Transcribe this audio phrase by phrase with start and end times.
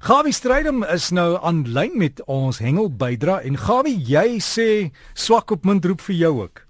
[0.00, 4.64] Gawie Strydom is nou aanlyn met ons hengel bydra en Gawie, jy sê
[5.12, 6.62] swak op munt roep vir jou ook.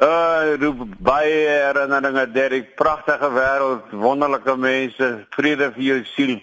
[0.00, 6.34] Uh, roep baie herinneringe deur die pragtige wêreld, wonderlike mense, vrede vir jou siel.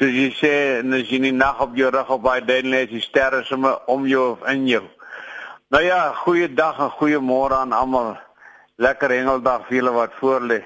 [0.00, 3.04] Soos jy sê, as jy nie nag op jou rug op baie dan lê, die
[3.04, 4.86] sterre sommer om jou of in jou.
[5.68, 8.14] Nou ja, goeie dag en goeie môre aan almal.
[8.80, 10.62] Lekker hengeldag vir julle wat voorlê.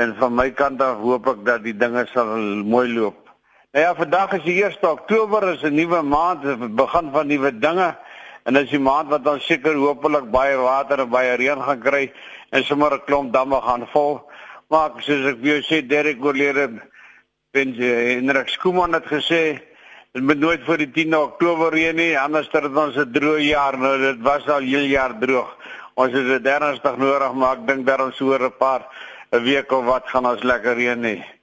[0.00, 3.29] En van my kant af hoop ek dat die dinge sal mooi loop.
[3.70, 7.58] Nou ja, vandag is die 1 Oktober, is 'n nuwe maand, die begin van nuwe
[7.58, 7.96] dinge.
[8.42, 12.12] En dis die maand wat ons seker hopelik baie water en baie reën gaan kry
[12.50, 14.30] en sommer 'n klomp damme gaan vol.
[14.68, 16.82] Maar soos ek vir jou sê, Derek oorlede
[17.52, 19.62] ben Hendrik Skooman het gesê
[20.12, 23.78] dit moet nooit voor die 10 Oktober reën nie, anders het ons 'n droë jaar.
[23.78, 25.56] Nou dit was al heel jaar droog.
[25.94, 28.82] Ons het dit ernstig nodig, maar ek dink daar ons hoor 'n paar
[29.30, 31.39] 'n week of wat gaan ons lekker reën nie.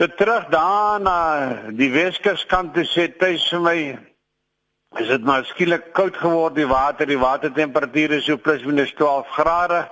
[0.00, 1.16] Dit terug daarna
[1.76, 3.80] die Weskaskant te sê tuis vir my
[4.96, 9.28] is dit maar skielik koud geword die water die watertemperatuur is so plus minus 12
[9.34, 9.82] grade.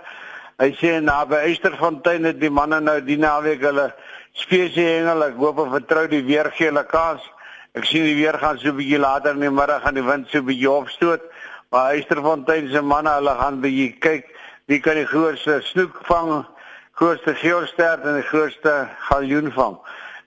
[0.64, 3.90] Hy sê na by Eysterfontein het die manne nou die naweek hulle
[4.32, 5.28] spesie hengel.
[5.28, 7.28] Ek hoop en vertrou die weer gee hulle kans.
[7.76, 10.32] Ek sien die weer gaan so 'n bietjie later in die middag gaan die wind
[10.32, 11.20] so 'n bietjie opstoot.
[11.68, 14.24] Maar Eysterfontein se manne hulle gaan bietjie kyk
[14.72, 16.46] wie kan die grootste snoek vang
[16.98, 19.76] grootste geelstert en die grootste galjoen vang.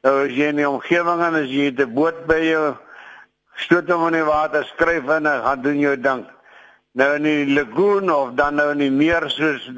[0.06, 2.76] Nou as jy in die omgewing en as jy 'n boot by jou
[3.56, 6.26] stoot hom in die water, skryf in en gaan doen jou ding.
[6.94, 9.70] Nou in die lagoon of dan nou in die meer soos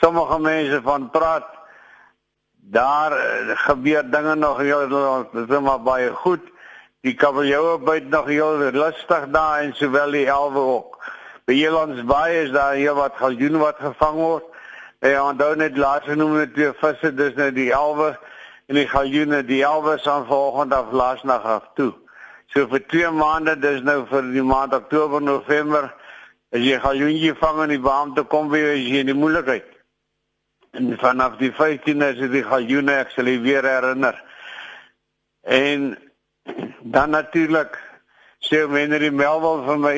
[0.00, 1.46] sommige mense van praat
[2.70, 4.88] daar uh, gebeur dinge nog heel
[5.32, 6.44] dit is maar baie goed.
[7.00, 10.98] Die kabeljou byt nog heel lustig daar en sowel die elwe ook.
[11.44, 14.49] By Jelands Baai is daar heel wat galjoen wat gevang word.
[15.00, 18.10] Ja, onthou net laat genoem het twee visse, dis nou die elwe
[18.68, 21.94] en die galjoene, die elwe staan vanoggend af laasnag af toe.
[22.52, 25.88] So vir 2 maande, dis nou vir die maand Oktober, November,
[26.52, 29.72] as jy galjoentjie vang in die baam te kom weer as jy in die moeilikheid.
[30.76, 34.20] En vanaf die 15de is die galjoene ek sal weer herinner.
[35.48, 35.94] En
[36.84, 37.80] dan natuurlik
[38.44, 39.96] sê mense die Melville vir my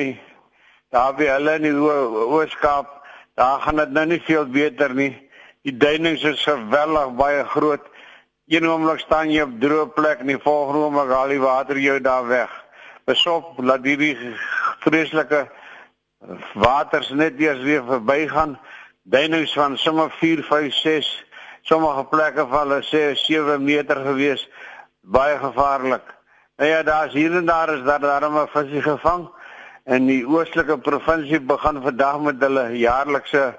[0.95, 3.02] daar by hulle in die Ooskaap
[3.33, 5.13] Daar gaan dit nou nie veel beter nie.
[5.65, 7.85] Die duinings is geweldig baie groot.
[8.47, 11.97] Een oomblik staan jy op droë plek en die volgende oomblik haal die water jou
[12.01, 12.51] daar weg.
[13.09, 14.13] Besop laat hierdie
[14.83, 15.47] vreeslike
[16.53, 18.57] waters net eers weer verbygaan.
[19.03, 21.11] Duinings van sommer 4, 5, 6,
[21.61, 24.45] sommige plekke van hulle sê 7 meter gewees.
[25.01, 26.05] Baie gevaarlik.
[26.57, 29.25] Nou ja, daar's hier en daar is daar daarmee visie gevang.
[29.83, 33.49] In die oostelike provinsie begin vandag met hulle jaarlikse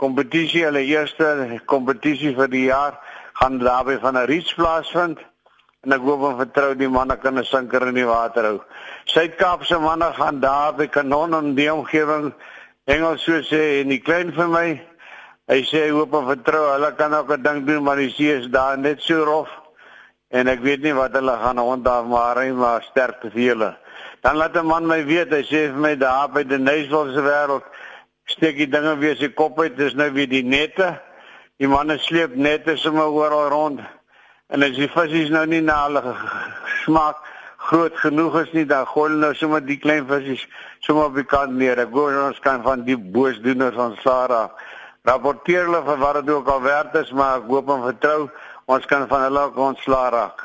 [0.00, 2.96] kompetisie, hulle eerste kompetisie vir die jaar
[3.36, 5.20] gaan daarby van 'n reach plaasvind
[5.84, 8.60] en ek hoop en vertrou die manne kan 'n sinker in die water hou.
[9.04, 12.32] Suid-Kaapse manne gaan daar by kanon in die omgewing
[12.86, 14.80] Engels so sê en die klein vir my
[15.48, 18.48] hy sê hoop en vertrou hulle kan ook 'n ding doen maar die see is
[18.48, 19.50] daar net so rof
[20.30, 23.76] en ek weet nie wat hulle gaan ontdaag maar hy maar sterk te hulle.
[24.20, 27.22] Dan laat 'n man my weet, hy sê vir my daar by die Nysel se
[27.22, 27.64] wêreld
[28.24, 31.00] steek die dinge weer sy kop uit, dis nou weer die nette.
[31.58, 33.80] Die manne sleep nette sommer oral rond.
[34.48, 36.14] En as die visse nou nie na hulle
[36.84, 37.16] smaak
[37.56, 40.46] groot genoeg is nie, dan gooi hulle nou sommer die klein visse
[40.80, 41.78] sommer op die kant neer.
[41.78, 44.50] Ek gou ons kan van die boosdoeners van Sara
[45.06, 48.20] rapporteer hulle vir wat dit ook al werd is, maar ek hoop en vertrou
[48.66, 50.42] ons kan van hulle ontslaa raak.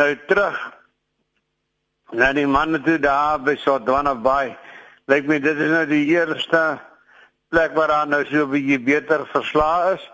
[0.00, 0.56] Nou terug
[2.12, 4.56] Nou die manne toe daar by Sodwana Bay.
[5.08, 6.80] Lyk my dit is nou die eerste
[7.48, 10.10] plek waar daar nou so 'n bietjie beter verslae is.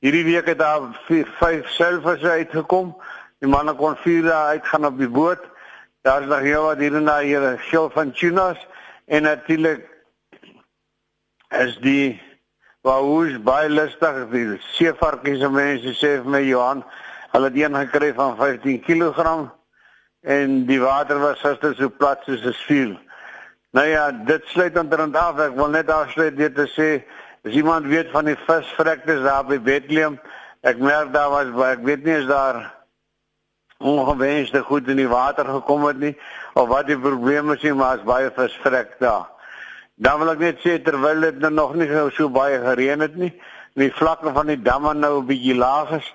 [0.00, 2.96] Hierdie week het daar 4 5 selfers uitgekom.
[3.38, 5.40] Die manne kon 4 dae uitgaan op die boot.
[6.02, 8.66] Daar's nog heel wat hier en daar hier skil van tunas
[9.06, 9.88] en natuurlik
[11.48, 12.20] is die
[12.80, 16.84] waus baie lustig die seevarkies mense sê vir my Johan,
[17.32, 19.50] hulle het een gekry van 15 kg
[20.22, 22.98] en die water was gister so plat soos 'n vuur.
[23.70, 25.38] Nou ja, dit sluit onderhand af.
[25.38, 27.04] Ek wil net afsluit dit te sê,
[27.44, 30.18] as iemand weet van die visvrektes daar by Bethlehem,
[30.62, 32.74] ek merk daar was ek weet nie is daar
[33.78, 36.16] ongewenste goed in die water gekom het nie
[36.54, 39.30] of wat die probleem is nie, maar is baie visvrek daar.
[39.94, 43.32] Dan wil ek net sê terwyl dit nou nog nie so baie gereën het nie,
[43.74, 46.14] die vlakke van die damme nou 'n bietjie laag is,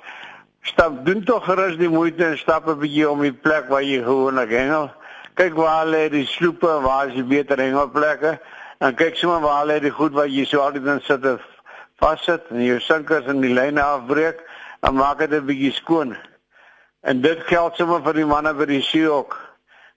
[0.66, 4.02] stap doen tog gerus die moeite en stap 'n bietjie om die plek waar jy
[4.04, 4.92] gewoonlik hengel.
[5.34, 8.40] Kyk waar lê die sloepe, waar is die beter hengelplekke?
[8.80, 11.40] En kyk sommer waar lê die goed wat jy so altyd in sit
[12.00, 14.42] vassit en jou sinkers en die lyne afbreek,
[14.82, 16.18] dan maak dit 'n bietjie skoon.
[17.02, 19.38] En dit geld sommer vir die manne by die see ook.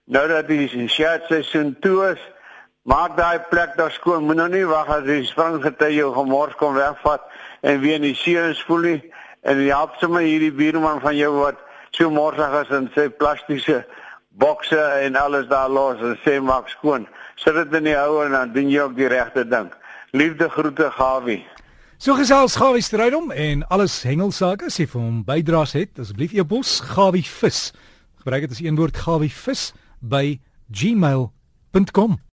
[0.05, 2.21] Nou dat die shirt seisoen toe is,
[2.81, 4.23] maak daai plek daar skoon.
[4.23, 7.21] Moet nou wag as die springgety jou gemors kom wegvat
[7.61, 9.13] en weer in die see inspoel nie.
[9.47, 11.59] En jy help sommer hierdie buurman van jou wat
[11.95, 13.83] so morsig is en sy plastiese
[14.39, 17.07] bokse en alles daar los en sê maak skoon.
[17.39, 19.71] Sit dit in die hou en dan doen jy ook die regte ding.
[20.11, 21.41] Liefde groete Gawie.
[21.99, 27.25] So gesels Gawie Strydom en alles hengelsake jy vir hom bydraes het, asseblief e-pos Gawie
[27.27, 27.69] vis.
[28.23, 29.69] Gebruik dit as een woord Gawie vis
[29.99, 30.39] by
[30.71, 32.19] gmail.com